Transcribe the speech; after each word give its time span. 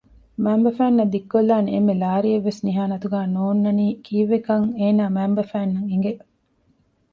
މައިންބަފައިންނަށް 0.43 1.11
ދިއްކޮލާނެ 1.13 1.69
އެންމެ 1.73 1.93
ލާރިއެއްވެސް 2.03 2.61
ނިހާން 2.65 2.91
އަތުގާ 2.93 3.19
ނޯންނަނީ 3.35 3.87
ކީއްވެކަން 4.05 4.67
އޭނާ 4.79 5.03
މައިންބަފައިންނަށް 5.15 5.89
އެނގެ 5.91 6.11